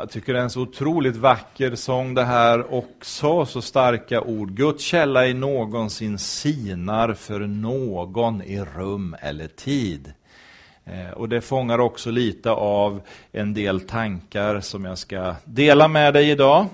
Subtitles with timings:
[0.00, 4.50] Jag tycker det är en så otroligt vacker sång det här också, så starka ord.
[4.50, 10.12] Guds källa i någonsin sinar för någon i rum eller tid.
[10.84, 13.00] Eh, och det fångar också lite av
[13.32, 16.66] en del tankar som jag ska dela med dig idag.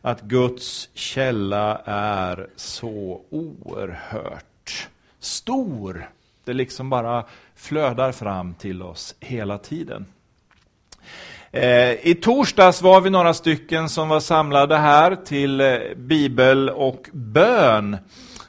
[0.00, 4.88] Att Guds källa är så oerhört
[5.20, 6.08] stor.
[6.44, 10.06] Det liksom bara flödar fram till oss hela tiden.
[11.54, 17.08] Eh, I torsdags var vi några stycken som var samlade här till eh, bibel och
[17.12, 17.96] bön.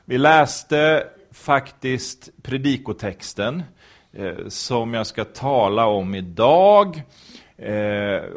[0.05, 3.63] Vi läste faktiskt predikotexten
[4.13, 7.03] eh, som jag ska tala om idag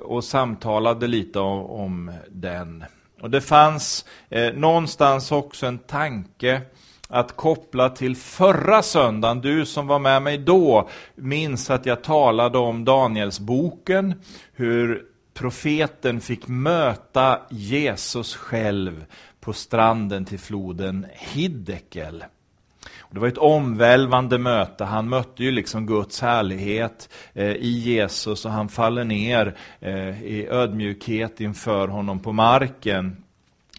[0.02, 2.84] och samtalade lite om den.
[3.20, 4.04] Och Det fanns
[4.54, 6.60] någonstans också en tanke
[7.08, 9.40] att koppla till förra söndagen.
[9.40, 14.14] Du som var med mig då minns att jag talade om Danielsboken,
[14.52, 15.02] hur
[15.34, 19.04] profeten fick möta Jesus själv
[19.40, 22.24] på stranden till floden Hiddekel.
[23.10, 24.84] Det var ett omvälvande möte.
[24.84, 30.46] Han mötte ju liksom Guds härlighet eh, i Jesus och han faller ner eh, i
[30.50, 33.16] ödmjukhet inför honom på marken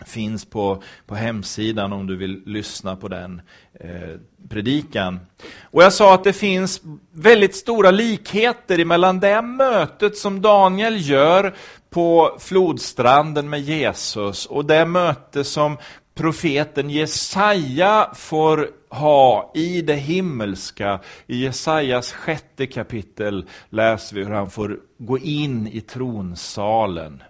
[0.05, 3.41] finns på, på hemsidan om du vill lyssna på den
[3.73, 5.19] eh, predikan.
[5.63, 6.81] Och jag sa att det finns
[7.11, 11.55] väldigt stora likheter mellan det mötet som Daniel gör
[11.89, 15.77] på flodstranden med Jesus och det möte som
[16.15, 20.99] profeten Jesaja får ha i det himmelska.
[21.27, 27.23] I Jesajas sjätte kapitel läser vi hur han får gå in i tronsalen.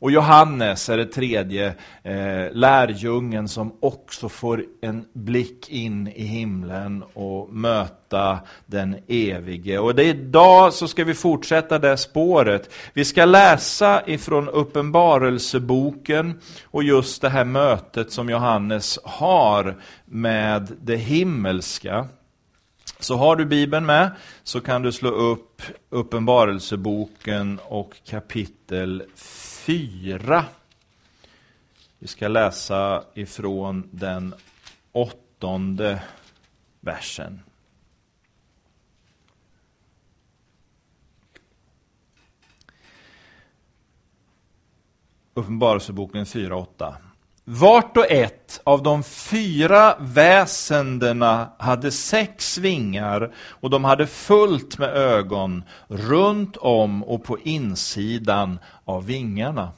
[0.00, 7.04] Och Johannes är det tredje eh, lärjungen som också får en blick in i himlen
[7.14, 9.78] och möta den evige.
[9.78, 12.70] Och det idag så ska vi fortsätta det spåret.
[12.92, 20.96] Vi ska läsa ifrån Uppenbarelseboken och just det här mötet som Johannes har med det
[20.96, 22.08] himmelska.
[23.00, 24.10] Så har du Bibeln med
[24.42, 29.47] så kan du slå upp Uppenbarelseboken och kapitel 4.
[31.98, 34.34] Vi ska läsa ifrån den
[34.92, 36.02] åttonde
[36.80, 37.40] versen.
[45.34, 47.07] Uppenbarelseboken 4.8.
[47.50, 54.88] Vart och ett av de fyra väsendena hade sex vingar och de hade fullt med
[54.88, 59.70] ögon runt om och på insidan av vingarna.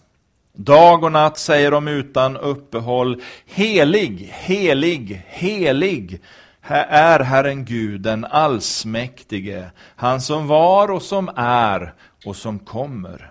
[0.53, 6.21] Dag och natt säger de utan uppehåll, helig, helig, helig
[6.61, 11.95] här är Herren Gud, den allsmäktige, han som var och som är
[12.25, 13.30] och som kommer.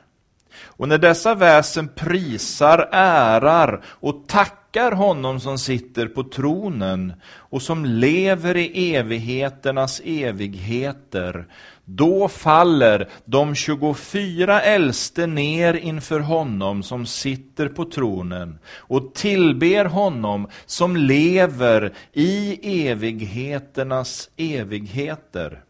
[0.80, 7.86] Och när dessa väsen prisar, ärar och tackar honom som sitter på tronen och som
[7.86, 11.48] lever i evigheternas evigheter,
[11.86, 20.48] då faller de 24 äldste ner inför honom som sitter på tronen och tillber honom
[20.66, 22.60] som lever i
[22.90, 25.64] evigheternas evigheter.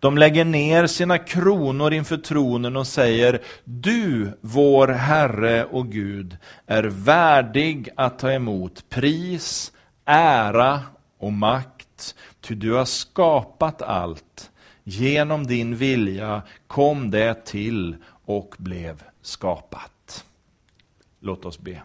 [0.00, 6.82] De lägger ner sina kronor inför tronen och säger Du, vår Herre och Gud, är
[6.82, 9.72] värdig att ta emot pris,
[10.04, 10.80] ära
[11.18, 14.50] och makt, ty du har skapat allt.
[14.84, 20.24] Genom din vilja kom det till och blev skapat.
[21.20, 21.82] Låt oss be.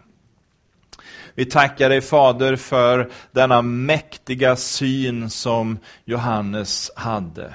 [1.34, 7.54] Vi tackar dig Fader för denna mäktiga syn som Johannes hade.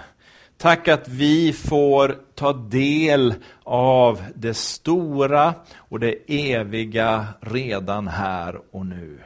[0.61, 3.33] Tack att vi får ta del
[3.63, 9.19] av det stora och det eviga redan här och nu.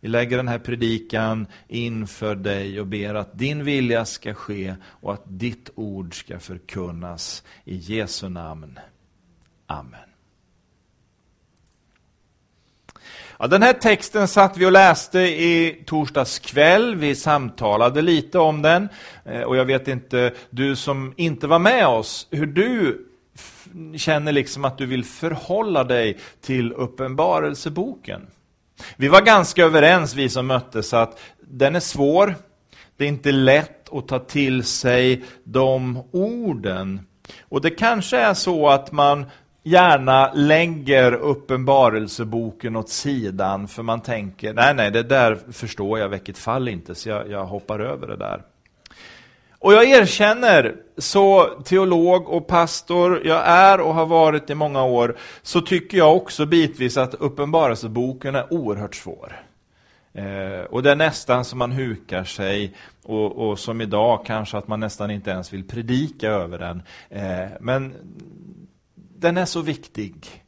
[0.00, 5.12] Vi lägger den här predikan inför dig och ber att din vilja ska ske och
[5.12, 7.42] att ditt ord ska förkunnas.
[7.64, 8.78] I Jesu namn.
[9.66, 10.11] Amen.
[13.42, 16.96] Ja, den här texten satt vi och läste i torsdags kväll.
[16.96, 18.88] Vi samtalade lite om den.
[19.24, 23.06] Eh, och jag vet inte, du som inte var med oss, hur du
[23.96, 28.26] känner liksom att du vill förhålla dig till Uppenbarelseboken.
[28.96, 32.34] Vi var ganska överens, vi som möttes, att den är svår.
[32.96, 37.00] Det är inte lätt att ta till sig de orden.
[37.40, 39.26] Och det kanske är så att man
[39.62, 46.38] gärna lägger uppenbarelseboken åt sidan för man tänker, nej nej, det där förstår jag vilket
[46.38, 48.42] fall inte, så jag, jag hoppar över det där.
[49.58, 55.16] Och jag erkänner, så teolog och pastor jag är och har varit i många år,
[55.42, 59.42] så tycker jag också bitvis att Uppenbarelseboken är oerhört svår.
[60.14, 64.68] Eh, och det är nästan som man hukar sig och, och, som idag kanske att
[64.68, 66.82] man nästan inte ens vill predika över den.
[67.10, 67.94] Eh, men
[69.22, 70.42] den är så viktig.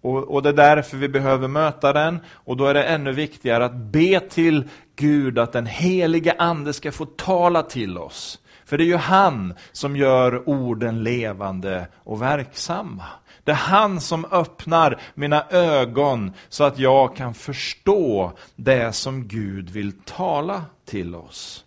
[0.00, 3.64] Och, och, det är därför vi behöver möta den och då är det ännu viktigare
[3.64, 8.40] att be till Gud att den helige Ande ska få tala till oss.
[8.64, 13.04] För det är ju han som gör orden levande och verksamma.
[13.44, 19.70] Det är han som öppnar mina ögon så att jag kan förstå det som Gud
[19.70, 21.64] vill tala till oss.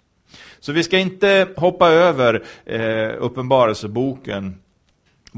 [0.60, 4.60] Så vi ska inte hoppa över eh, Uppenbarelseboken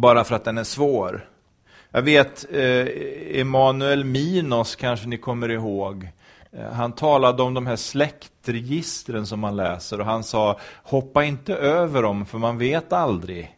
[0.02, 1.28] bara för att den är svår.
[1.92, 2.88] Jag vet eh,
[3.42, 6.10] Emanuel Minos kanske ni kommer ihåg.
[6.52, 11.56] Eh, han talade om de här släktregistren som man läser och han sa hoppa inte
[11.56, 13.58] över dem för man vet aldrig.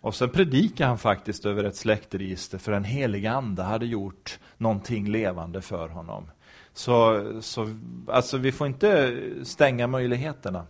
[0.00, 5.08] Och sen predikade han faktiskt över ett släktregister för en helig ande hade gjort någonting
[5.08, 6.30] levande för honom.
[6.74, 7.76] Så, så
[8.08, 10.66] alltså vi får inte stänga möjligheterna.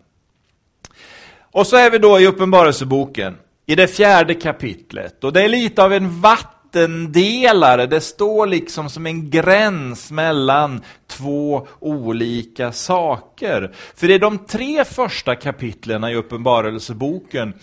[1.40, 3.36] Och så är vi då i Uppenbarelseboken,
[3.66, 5.24] i det fjärde kapitlet.
[5.24, 11.66] Och det är lite av en vattendelare, det står liksom som en gräns mellan två
[11.80, 13.74] olika saker.
[13.94, 17.54] För i de tre första kapitlen i Uppenbarelseboken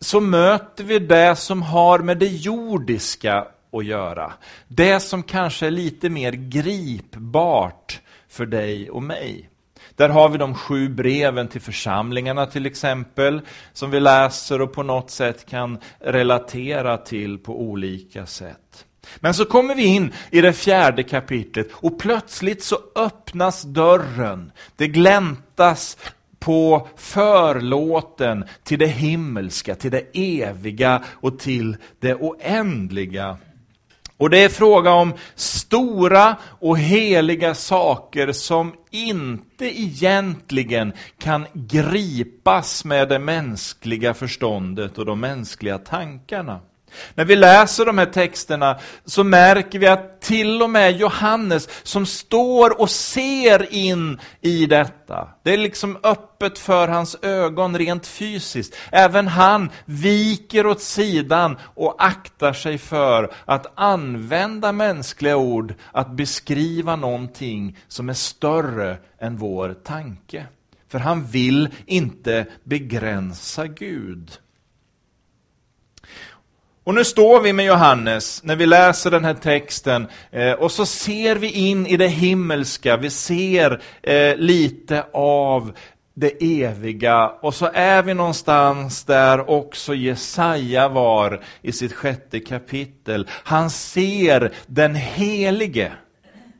[0.00, 4.32] så möter vi det som har med det jordiska att göra.
[4.68, 9.50] Det som kanske är lite mer gripbart för dig och mig.
[9.96, 13.40] Där har vi de sju breven till församlingarna till exempel,
[13.72, 18.86] som vi läser och på något sätt kan relatera till på olika sätt.
[19.16, 24.52] Men så kommer vi in i det fjärde kapitlet och plötsligt så öppnas dörren.
[24.76, 25.96] Det gläntas
[26.38, 33.36] på förlåten till det himmelska, till det eviga och till det oändliga.
[34.18, 43.08] Och det är fråga om stora och heliga saker som inte egentligen kan gripas med
[43.08, 46.60] det mänskliga förståndet och de mänskliga tankarna.
[47.14, 52.06] När vi läser de här texterna så märker vi att till och med Johannes som
[52.06, 58.76] står och ser in i detta, det är liksom öppet för hans ögon rent fysiskt.
[58.92, 66.96] Även han viker åt sidan och aktar sig för att använda mänskliga ord att beskriva
[66.96, 70.46] någonting som är större än vår tanke.
[70.88, 74.30] För han vill inte begränsa Gud.
[76.86, 80.86] Och nu står vi med Johannes när vi läser den här texten eh, och så
[80.86, 85.72] ser vi in i det himmelska, vi ser eh, lite av
[86.14, 93.28] det eviga och så är vi någonstans där också Jesaja var i sitt sjätte kapitel.
[93.30, 95.92] Han ser den helige.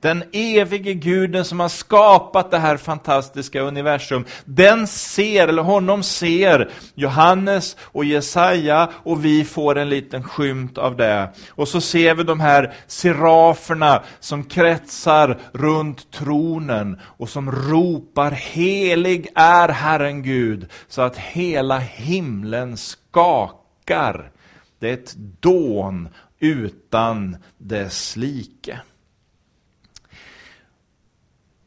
[0.06, 6.70] Den evige guden som har skapat det här fantastiska universum, den ser, eller honom ser
[6.94, 11.30] Johannes och Jesaja och vi får en liten skymt av det.
[11.50, 19.28] Och så ser vi de här seraferna som kretsar runt tronen och som ropar helig
[19.34, 24.30] är Herren Gud så att hela himlen skakar.
[24.78, 28.80] Det är ett dån utan dess like.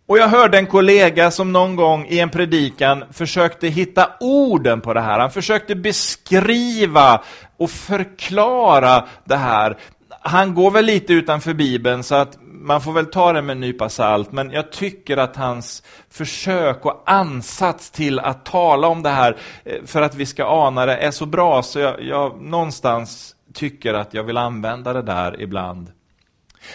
[0.09, 4.93] Och jag hörde en kollega som någon gång i en predikan försökte hitta orden på
[4.93, 5.19] det här.
[5.19, 7.21] Han försökte beskriva
[7.57, 9.77] och förklara det här.
[10.21, 13.59] Han går väl lite utanför Bibeln så att man får väl ta det med en
[13.59, 19.09] nypa salt, men jag tycker att hans försök och ansats till att tala om det
[19.09, 23.35] här eh, för att vi ska ana det är så bra så jag, jag någonstans
[23.53, 25.91] tycker att jag vill använda det där ibland.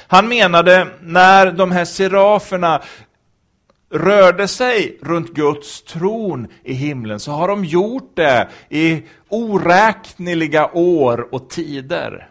[0.06, 2.82] Han menade när de här seraferna
[3.94, 11.34] rörde sig runt Guds tron i himlen så har de gjort det i oräkneliga år
[11.34, 12.28] och tider.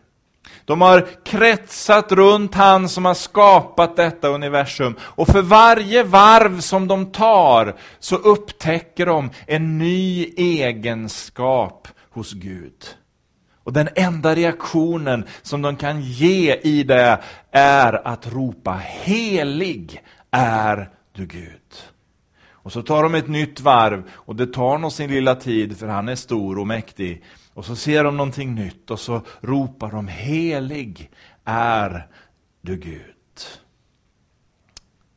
[0.65, 4.95] De har kretsat runt han som har skapat detta universum.
[4.99, 12.85] Och för varje varv som de tar så upptäcker de en ny egenskap hos Gud.
[13.63, 17.19] Och den enda reaktionen som de kan ge i det
[17.51, 20.01] är att ropa helig
[20.31, 21.83] är du Gud.
[22.51, 25.87] Och så tar de ett nytt varv och det tar nog sin lilla tid för
[25.87, 27.23] han är stor och mäktig.
[27.53, 31.11] Och så ser de någonting nytt och så ropar de helig
[31.45, 32.07] är
[32.61, 33.13] du Gud.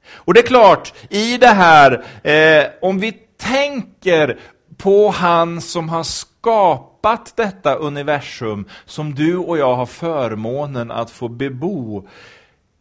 [0.09, 4.39] Och det är klart, i det här, eh, om vi tänker
[4.77, 11.29] på han som har skapat detta universum som du och jag har förmånen att få
[11.29, 12.09] bebo.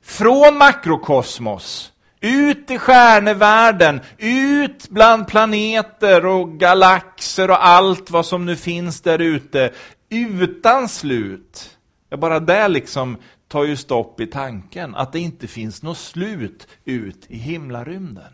[0.04, 1.92] Från makrokosmos,
[2.26, 9.20] ut i stjärnevärlden, ut bland planeter och galaxer och allt vad som nu finns där
[9.20, 9.72] ute,
[10.10, 11.78] utan slut.
[12.10, 13.18] Ja, bara det liksom
[13.48, 18.34] tar ju stopp i tanken, att det inte finns något slut ut i himlarymden.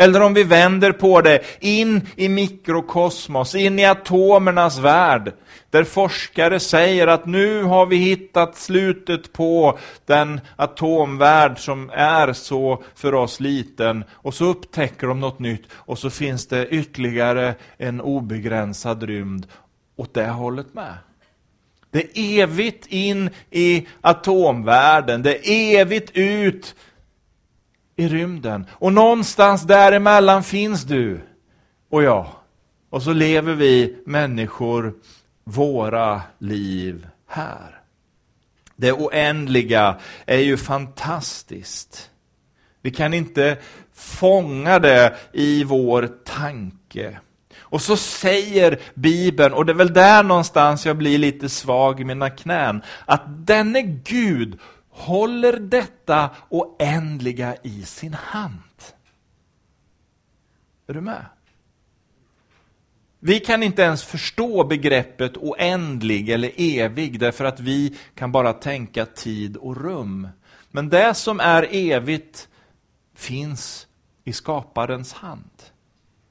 [0.00, 5.32] Eller om vi vänder på det, in i mikrokosmos, in i atomernas värld.
[5.70, 12.82] Där forskare säger att nu har vi hittat slutet på den atomvärld som är så
[12.94, 14.04] för oss liten.
[14.12, 19.46] Och så upptäcker de något nytt och så finns det ytterligare en obegränsad rymd
[19.96, 20.94] åt det hållet med.
[21.90, 26.74] Det är evigt in i atomvärlden, det är evigt ut
[27.98, 28.66] i rymden.
[28.70, 31.20] Och någonstans däremellan finns du
[31.90, 32.26] och jag.
[32.90, 34.94] Och så lever vi människor
[35.44, 37.80] våra liv här.
[38.76, 42.10] Det oändliga är ju fantastiskt.
[42.82, 43.56] Vi kan inte
[43.94, 47.18] fånga det i vår tanke.
[47.60, 52.04] Och så säger Bibeln, och det är väl där någonstans jag blir lite svag i
[52.04, 54.58] mina knän, att denne Gud
[54.98, 58.62] håller detta oändliga i sin hand.
[60.86, 61.24] Är du med?
[63.20, 69.06] Vi kan inte ens förstå begreppet oändlig eller evig därför att vi kan bara tänka
[69.06, 70.28] tid och rum.
[70.70, 72.48] Men det som är evigt
[73.14, 73.86] finns
[74.24, 75.62] i skaparens hand.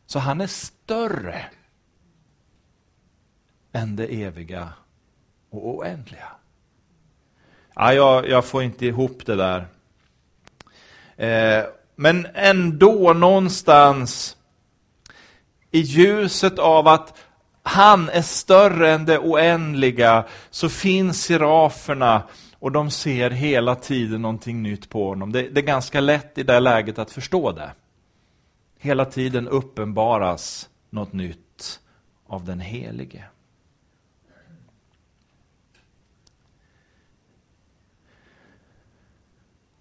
[0.05, 1.45] Så han är större
[3.71, 4.73] än det eviga
[5.49, 6.31] och oändliga.
[7.79, 9.67] Ja, jag, jag får inte ihop det där.
[11.17, 11.65] Eh,
[11.95, 14.37] men ändå någonstans
[15.71, 17.17] i ljuset av att
[17.63, 22.23] han är större än det oändliga så finns seraferna
[22.59, 25.31] och de ser hela tiden någonting nytt på honom.
[25.31, 27.71] Det, det är ganska lätt i det läget att förstå det.
[28.79, 31.79] Hela tiden uppenbaras något nytt
[32.27, 33.23] av den Helige.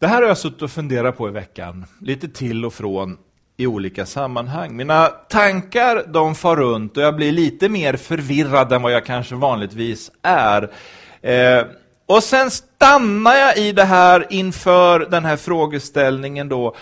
[0.07, 3.19] Det här har jag suttit och funderat på i veckan, lite till och från
[3.57, 4.77] i olika sammanhang.
[4.77, 9.35] Mina tankar de far runt och jag blir lite mer förvirrad än vad jag kanske
[9.35, 10.73] vanligtvis är.
[11.21, 11.67] Eh,
[12.07, 16.77] och sen stannar jag i det här inför den här frågeställningen då.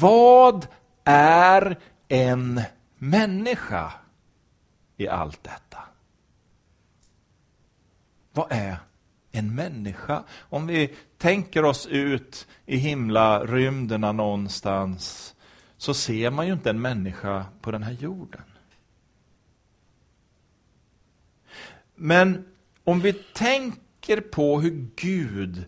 [0.00, 0.66] Vad
[1.04, 2.60] är en
[2.98, 3.92] människa
[4.96, 5.78] i allt detta?
[8.32, 8.76] Vad är
[9.34, 10.24] en människa?
[10.38, 15.34] Om vi tänker oss ut i himlarymderna någonstans
[15.76, 18.42] så ser man ju inte en människa på den här jorden.
[21.94, 22.44] Men
[22.84, 25.64] om vi tänker på hur Gud,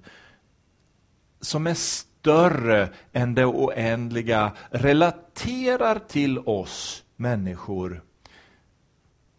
[1.41, 8.03] som är större än det oändliga, relaterar till oss människor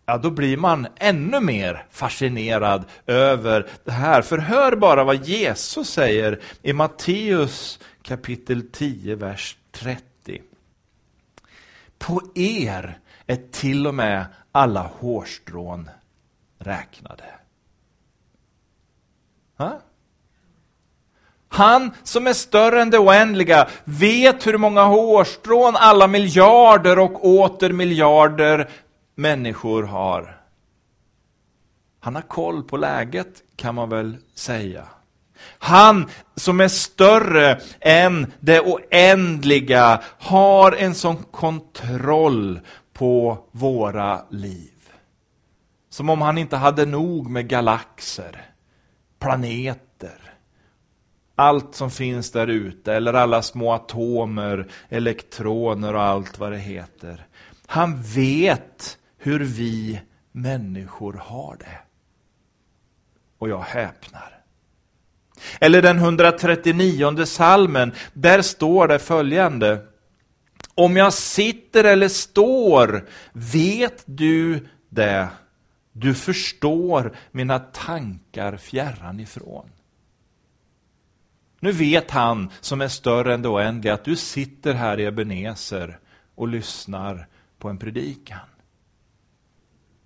[0.07, 4.21] ja, då blir man ännu mer fascinerad över det här.
[4.21, 10.41] För hör bara vad Jesus säger i Matteus kapitel 10, vers 30.
[11.99, 15.89] På er är till och med alla hårstrån
[16.59, 17.23] räknade.
[19.57, 19.81] Ha?
[21.49, 27.71] Han som är större än det oändliga vet hur många hårstrån alla miljarder och åter
[27.71, 28.69] miljarder
[29.17, 30.41] människor har.
[31.99, 34.87] Han har koll på läget kan man väl säga.
[35.59, 42.59] Han som är större än det oändliga har en sån kontroll
[42.93, 44.91] på våra liv.
[45.89, 48.45] Som om han inte hade nog med galaxer,
[49.19, 50.33] planeter,
[51.35, 57.27] allt som finns där ute, eller alla små atomer, elektroner och allt vad det heter.
[57.65, 58.97] Han vet
[59.27, 61.79] hur vi människor har det.
[63.37, 64.43] Och jag häpnar.
[65.59, 69.87] Eller den 139 salmen, där står det följande.
[70.75, 75.27] Om jag sitter eller står, vet du det?
[75.91, 79.69] Du förstår mina tankar fjärran ifrån.
[81.59, 85.99] Nu vet han som är större än det oändliga att du sitter här i Ebenezer
[86.35, 87.27] och lyssnar
[87.59, 88.39] på en predikan.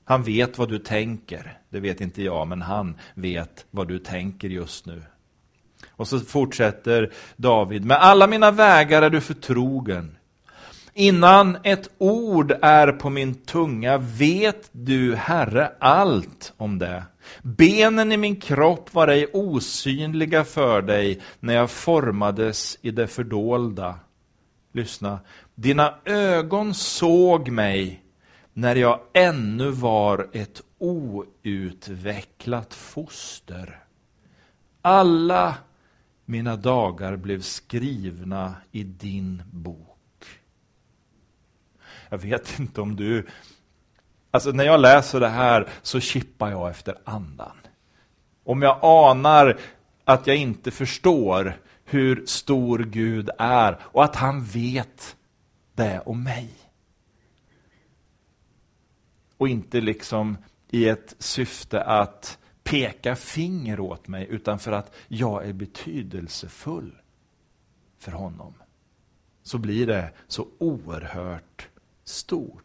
[0.06, 1.58] Han vet vad du tänker.
[1.70, 5.04] Det vet inte jag, men han vet vad du tänker just nu.
[5.90, 7.86] Och så fortsätter David.
[7.86, 10.18] Med alla mina vägar är du förtrogen.
[10.94, 17.04] Innan ett ord är på min tunga vet du, Herre, allt om det.
[17.42, 23.96] Benen i min kropp var ej osynliga för dig när jag formades i det fördolda.
[24.74, 25.20] Lyssna.
[25.56, 28.02] Dina ögon såg mig
[28.54, 33.84] när jag ännu var ett outvecklat foster.
[34.82, 35.56] Alla
[36.26, 40.26] mina dagar blev skrivna i din bok.
[42.10, 43.28] Jag vet inte om du...
[44.32, 47.58] Alltså när jag läser det här så kippar jag efter andan.
[48.44, 49.60] Om jag anar
[50.06, 55.16] att jag inte förstår hur stor Gud är och att han vet
[55.76, 56.61] det om mig.
[59.42, 60.38] Och inte liksom
[60.70, 67.02] i ett syfte att peka finger åt mig, utan för att jag är betydelsefull
[67.98, 68.54] för honom.
[69.44, 71.70] Så blir det så oerhört
[72.04, 72.64] stort.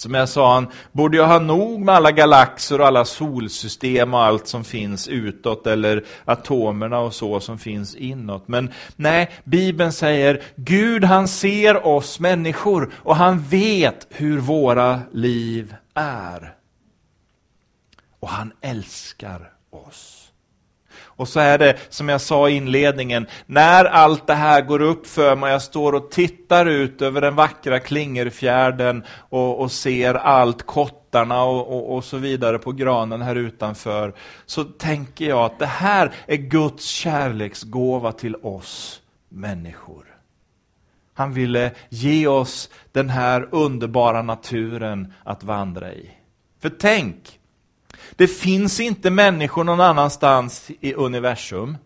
[0.00, 4.22] Som jag sa, han borde ju ha nog med alla galaxer och alla solsystem och
[4.22, 8.48] allt som finns utåt eller atomerna och så som finns inåt.
[8.48, 15.74] Men nej, Bibeln säger Gud han ser oss människor och han vet hur våra liv
[15.94, 16.54] är.
[18.20, 20.19] Och han älskar oss.
[21.20, 25.06] Och så är det som jag sa i inledningen, när allt det här går upp
[25.06, 30.66] för mig, jag står och tittar ut över den vackra Klingerfjärden och, och ser allt,
[30.66, 34.14] kottarna och, och, och, så vidare på granen här utanför,
[34.46, 40.04] så tänker jag att det här är Guds kärleksgåva till oss människor.
[41.14, 46.10] Han ville ge oss den här underbara naturen att vandra i.
[46.60, 47.39] För tänk,
[48.20, 51.76] det finns inte människor någon annanstans i universum.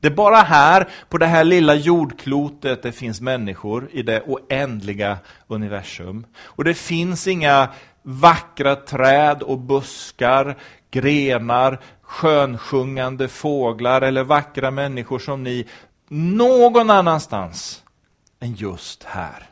[0.00, 5.18] Det är bara här, på det här lilla jordklotet, det finns människor i det oändliga
[5.46, 6.26] universum.
[6.42, 7.68] Och det finns inga
[8.02, 10.58] vackra träd och buskar,
[10.90, 15.66] grenar, skönsjungande fåglar eller vackra människor som ni
[16.08, 17.82] någon annanstans
[18.40, 19.51] än just här.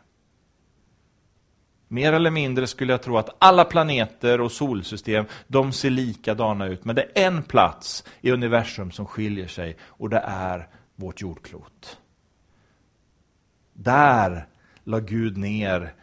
[1.92, 6.85] Mer eller mindre skulle jag tro att alla planeter och solsystem, de ser likadana ut.
[6.85, 11.98] Men det är en plats i universum som skiljer sig och det är vårt jordklot.
[13.72, 14.46] Där
[14.85, 15.94] la Gud ner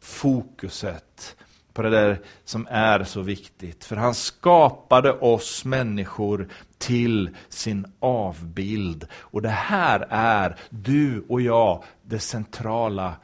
[0.00, 1.36] fokuset
[1.72, 3.84] på det där som är så viktigt.
[3.84, 9.06] För han skapade oss människor till sin avbild.
[9.14, 13.16] Och det här är, du och jag, det centrala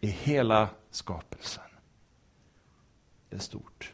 [0.00, 1.62] i hela skapelsen.
[3.30, 3.92] Det är stort.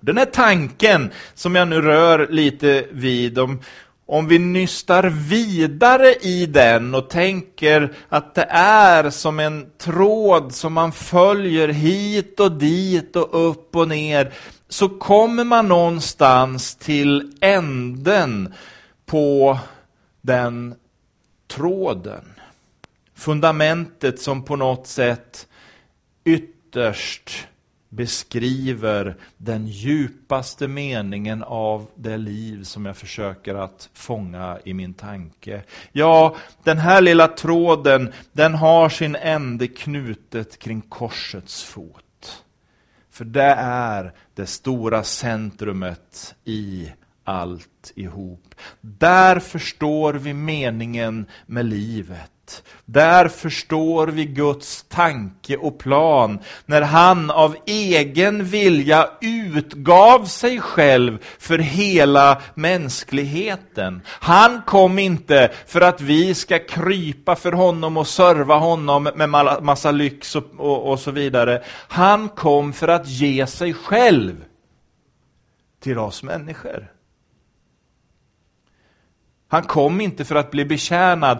[0.00, 3.60] Den här tanken som jag nu rör lite vid, om,
[4.06, 10.72] om vi nystar vidare i den och tänker att det är som en tråd som
[10.72, 14.32] man följer hit och dit och upp och ner,
[14.68, 18.54] så kommer man någonstans till änden
[19.06, 19.58] på
[20.20, 20.74] den
[21.46, 22.24] tråden
[23.22, 25.48] fundamentet som på något sätt
[26.24, 27.46] ytterst
[27.88, 35.62] beskriver den djupaste meningen av det liv som jag försöker att fånga i min tanke.
[35.92, 42.44] Ja, den här lilla tråden, den har sin ände knutet kring korsets fot.
[43.10, 46.92] För det är det stora centrumet i
[47.24, 48.54] allt ihop.
[48.80, 52.31] Där förstår vi meningen med livet.
[52.84, 61.18] Där förstår vi Guds tanke och plan när han av egen vilja utgav sig själv
[61.38, 64.02] för hela mänskligheten.
[64.06, 69.28] Han kom inte för att vi ska krypa för honom och serva honom med
[69.62, 71.62] massa lyx och, och, och så vidare.
[71.88, 74.44] Han kom för att ge sig själv
[75.80, 76.91] till oss människor.
[79.52, 81.38] Han kom inte för att bli betjänad,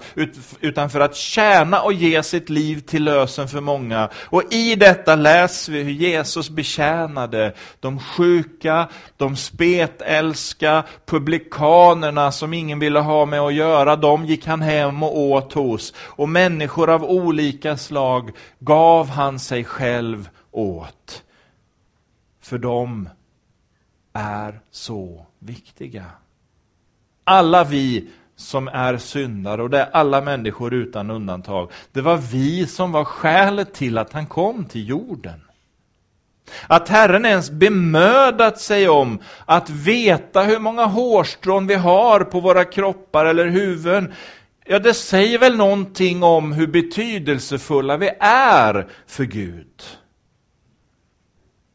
[0.61, 4.11] utan för att tjäna och ge sitt liv till lösen för många.
[4.15, 12.79] Och i detta läser vi hur Jesus betjänade de sjuka, de spetälska, publikanerna som ingen
[12.79, 13.97] ville ha med att göra.
[13.97, 15.95] De gick han hem och åt hos.
[15.97, 21.23] Och människor av olika slag gav han sig själv åt.
[22.43, 23.09] För de
[24.13, 26.05] är så viktiga.
[27.25, 31.71] Alla vi som är syndare, och det är alla människor utan undantag.
[31.93, 35.41] Det var vi som var skälet till att han kom till jorden.
[36.67, 42.65] Att Herren ens bemödat sig om att veta hur många hårstrån vi har på våra
[42.65, 44.13] kroppar eller huvuden.
[44.67, 49.83] ja, det säger väl någonting om hur betydelsefulla vi är för Gud.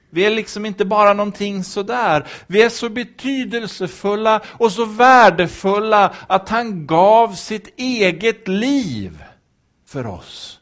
[0.09, 2.27] Vi är liksom inte bara någonting sådär.
[2.47, 9.23] Vi är så betydelsefulla och så värdefulla att han gav sitt eget liv
[9.85, 10.59] för oss.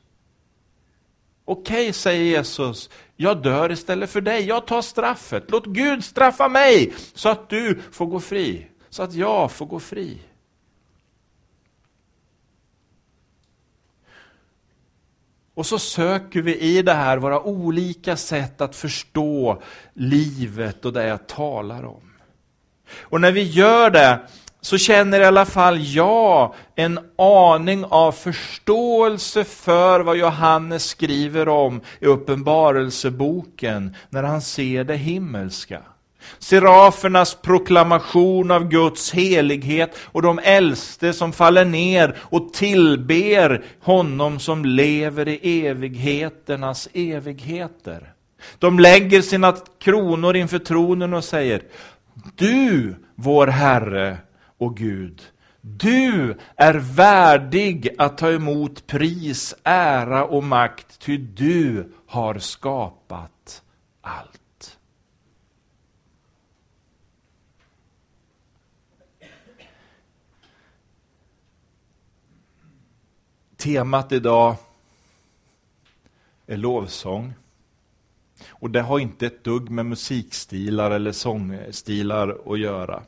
[1.45, 4.45] Okej, okay, säger Jesus, jag dör istället för dig.
[4.45, 5.43] Jag tar straffet.
[5.47, 8.67] Låt Gud straffa mig så att du får gå fri.
[8.89, 10.17] Så att jag får gå fri.
[15.55, 19.61] Och så söker vi i det här våra olika sätt att förstå
[19.93, 22.11] livet och det jag talar om.
[23.01, 24.19] Och när vi gör det
[24.61, 31.81] så känner i alla fall jag en aning av förståelse för vad Johannes skriver om
[31.99, 35.81] i Uppenbarelseboken när han ser det himmelska.
[36.39, 44.65] Serafernas proklamation av Guds helighet och de äldste som faller ner och tillber honom som
[44.65, 48.13] lever i evigheternas evigheter.
[48.59, 51.61] De lägger sina kronor inför tronen och säger
[52.35, 54.17] Du, vår Herre
[54.57, 55.21] och Gud,
[55.67, 63.61] du är värdig att ta emot pris, ära och makt, ty du har skapat
[64.01, 64.44] allt.
[73.65, 74.55] Temat idag
[76.47, 77.33] är lovsång.
[78.49, 83.03] Och det har inte ett dugg med musikstilar eller sångstilar att göra.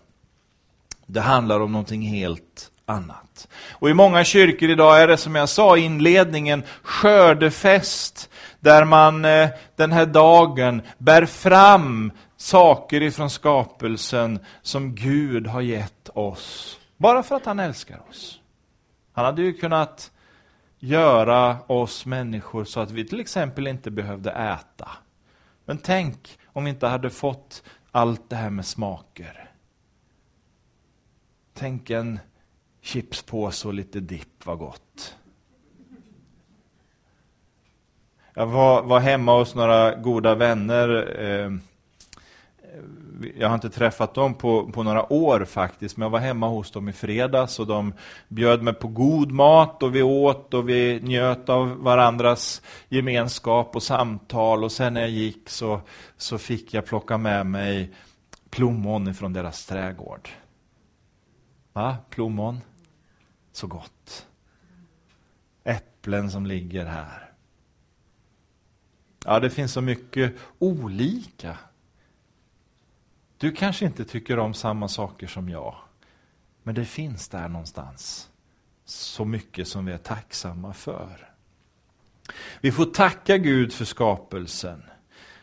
[1.06, 3.48] Det handlar om någonting helt annat.
[3.72, 9.26] Och i många kyrkor idag är det som jag sa i inledningen skördefest där man
[9.26, 16.78] eh, den här dagen bär fram saker ifrån skapelsen som Gud har gett oss.
[16.98, 18.40] Bara för att han älskar oss.
[19.14, 20.12] Han hade ju kunnat
[20.80, 24.90] göra oss människor så att vi till exempel inte behövde äta.
[25.66, 29.52] Men tänk om vi inte hade fått allt det här med smaker.
[31.54, 32.20] Tänk en
[32.82, 35.16] chipspåse och lite dipp, vad gott.
[38.34, 41.52] Jag var, var hemma hos några goda vänner eh,
[43.38, 46.72] jag har inte träffat dem på, på några år faktiskt, men jag var hemma hos
[46.72, 47.94] dem i fredags och de
[48.28, 53.84] bjöd mig på god mat och vi åt och vi njöt av varandras gemenskap och
[53.84, 55.82] samtal och sen när jag gick så,
[56.18, 57.94] så fick jag plocka med mig
[58.50, 60.30] plommon ifrån deras trädgård.
[61.74, 61.98] Va?
[62.10, 62.62] Plommon?
[63.52, 64.26] Så gott.
[65.64, 67.32] Äpplen som ligger här.
[69.26, 71.58] Ja, det finns så mycket olika
[73.38, 75.76] du kanske inte tycker om samma saker som jag.
[76.64, 78.30] Men det finns där någonstans
[78.86, 81.34] så mycket som vi är tacksamma för.
[82.62, 84.84] Vi får tacka Gud för skapelsen.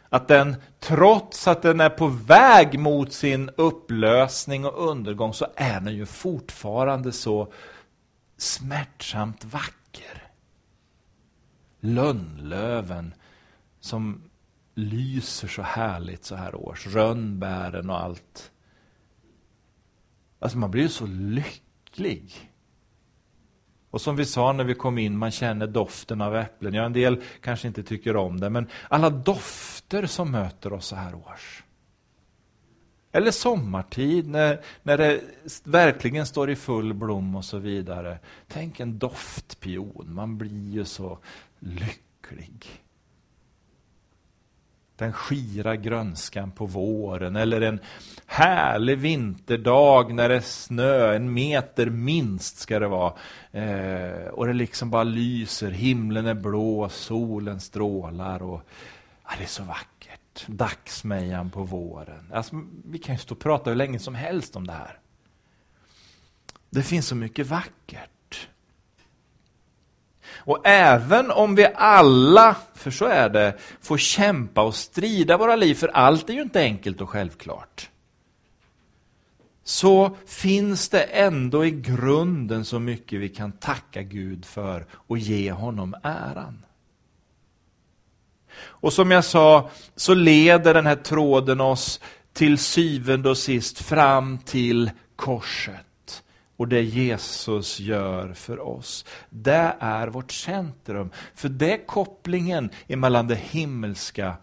[0.09, 5.81] Att den, trots att den är på väg mot sin upplösning och undergång, så är
[5.81, 7.53] den ju fortfarande så
[8.37, 10.31] smärtsamt vacker.
[11.81, 13.15] Lönnlöven
[13.81, 14.23] som
[14.75, 16.87] lyser så härligt så här års.
[16.87, 18.53] Rönnbären och allt.
[20.39, 22.51] Alltså man blir ju så lycklig.
[23.91, 26.75] Och som vi sa när vi kom in, man känner doften av äpplen.
[26.75, 30.97] Ja, en del kanske inte tycker om det, men alla dofter som möter oss så
[30.97, 31.65] här års.
[33.13, 35.21] Eller sommartid när, när det
[35.65, 38.19] verkligen står i full blom och så vidare.
[38.49, 41.19] Tänk en doftpion, man blir ju så
[41.59, 42.84] lycklig
[44.97, 47.81] den skira grönskan på våren eller en
[48.27, 53.13] härlig vinterdag när det är snö, en meter minst ska det vara.
[53.53, 58.61] Eh, och det liksom bara lyser, himlen är blå, solen strålar och
[59.25, 60.47] ja, det är så vackert.
[60.47, 62.33] Dagsmejan på våren.
[62.33, 64.99] Alltså, vi kan ju stå och prata hur länge som helst om det här.
[66.71, 68.14] Det finns så mycket vackert.
[70.47, 75.75] Och även om vi alla, för så är det, får kämpa och strida våra liv,
[75.75, 77.91] för allt är ju inte enkelt och självklart.
[79.65, 85.53] Så finns det ändå i grunden så mycket vi kan tacka Gud för och ge
[85.53, 86.65] honom äran.
[88.57, 92.01] Och som jag sa, så leder den här tråden oss
[92.33, 95.87] till syvende och sist fram till korset
[96.57, 99.05] och det Jesus gör för oss.
[99.31, 101.11] Det är vårt centrum.
[101.35, 104.37] För det är kopplingen mellan det himmelska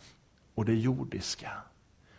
[0.55, 1.51] och det jordiska.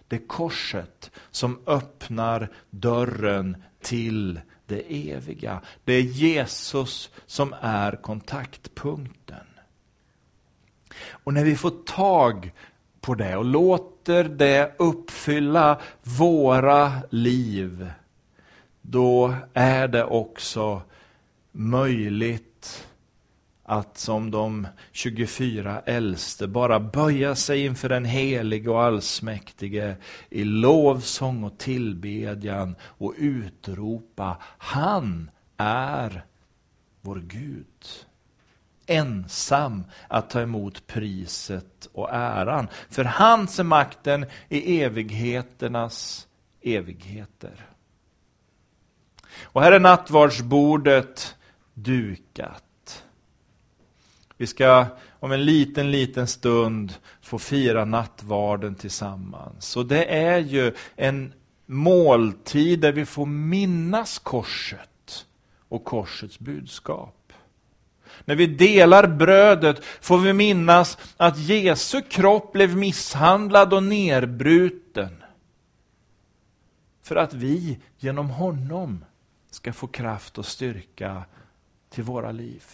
[0.08, 5.60] Det är korset som öppnar dörren till det eviga.
[5.84, 9.46] Det är Jesus som är kontaktpunkten.
[11.08, 12.52] Och när vi får tag
[13.00, 17.90] på det och låter det uppfylla våra liv,
[18.82, 20.82] då är det också
[21.52, 22.88] möjligt
[23.64, 29.96] att som de 24 äldste bara böja sig inför den helige och allsmäktige
[30.30, 36.24] i lovsång och tillbedjan och utropa Han är
[37.00, 37.66] vår Gud.
[38.86, 42.68] Ensam att ta emot priset och äran.
[42.90, 46.28] För hans är makten i evigheternas
[46.62, 47.71] evigheter.
[49.42, 51.36] Och här är nattvardsbordet
[51.74, 53.04] dukat.
[54.36, 54.86] Vi ska
[55.22, 59.76] om en liten, liten stund få fira nattvarden tillsammans.
[59.76, 61.32] Och det är ju en
[61.66, 65.26] måltid där vi får minnas korset
[65.68, 67.32] och korsets budskap.
[68.24, 75.22] När vi delar brödet får vi minnas att Jesu kropp blev misshandlad och nerbruten.
[77.02, 79.04] För att vi genom honom
[79.54, 81.24] ska få kraft och styrka
[81.90, 82.64] till våra liv.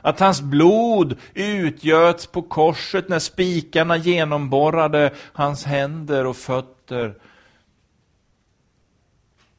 [0.00, 7.18] Att hans blod utgöts på korset när spikarna genomborrade hans händer och fötter.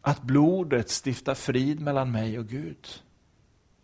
[0.01, 2.87] Att blodet stiftar frid mellan mig och Gud.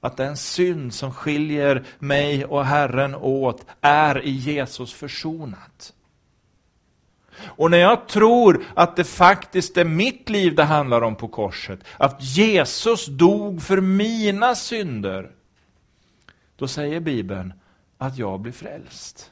[0.01, 5.93] Att den synd som skiljer mig och Herren åt är i Jesus försonat.
[7.43, 11.79] Och när jag tror att det faktiskt är mitt liv det handlar om på korset,
[11.97, 15.31] att Jesus dog för mina synder,
[16.55, 17.53] då säger Bibeln
[17.97, 19.31] att jag blir frälst.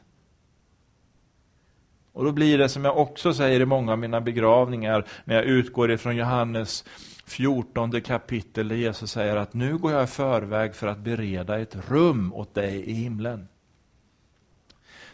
[2.14, 5.46] Och då blir det som jag också säger i många av mina begravningar, när jag
[5.46, 6.86] utgår ifrån Johannes
[7.26, 11.78] 14 kapitel, där Jesus säger att nu går jag i förväg för att bereda ett
[11.90, 13.48] rum åt dig i himlen.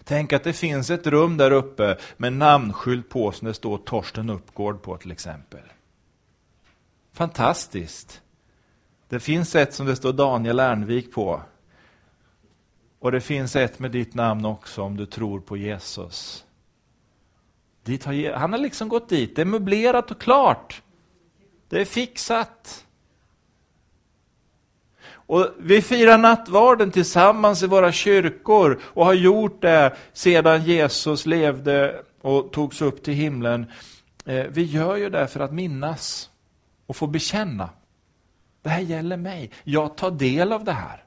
[0.04, 4.30] Tänk att det finns ett rum där uppe med namnskylt på som det står Torsten
[4.30, 5.64] Uppgård på till exempel.
[7.14, 8.22] Fantastiskt.
[9.10, 11.42] Det finns ett som det står Daniel Ernvik på.
[13.00, 16.46] Och det finns ett med ditt namn också om du tror på Jesus.
[17.84, 20.82] Dit har, han har liksom gått dit, det är möblerat och klart.
[21.70, 22.86] Det är fixat.
[25.34, 32.04] Och vi firar nattvarden tillsammans i våra kyrkor och har gjort det sedan Jesus levde
[32.22, 33.66] och togs upp till himlen.
[34.26, 36.30] Eh, vi gör ju det för att minnas
[36.86, 37.70] och få bekänna.
[38.62, 39.52] Det här gäller mig.
[39.64, 41.04] Jag tar del av det här.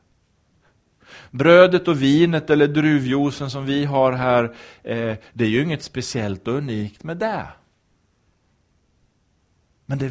[1.31, 4.45] Brödet och vinet eller druvjuicen som vi har här,
[4.83, 7.47] eh, det är ju inget speciellt och unikt med det.
[9.87, 10.09] Men det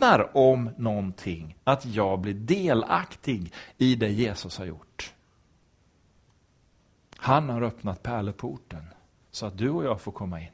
[0.00, 5.12] vittnar om någonting, att jag blir delaktig i det Jesus har gjort.
[7.16, 8.84] Han har öppnat pärleporten
[9.30, 10.46] så att du och jag får komma in.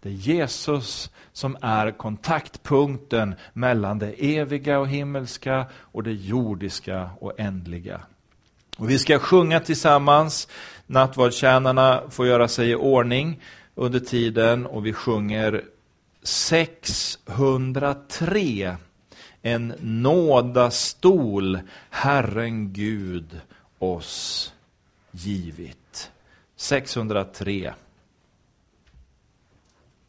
[0.00, 7.40] Det är Jesus som är kontaktpunkten mellan det eviga och himmelska och det jordiska och
[7.40, 8.00] ändliga.
[8.78, 10.48] Och vi ska sjunga tillsammans.
[10.86, 13.40] Nattvardstjänarna får göra sig i ordning
[13.74, 15.64] under tiden och vi sjunger
[16.26, 18.76] 603.
[19.42, 21.60] En nådastol
[21.90, 23.40] Herren Gud
[23.78, 24.52] oss
[25.12, 26.10] givit.
[26.56, 27.72] 603.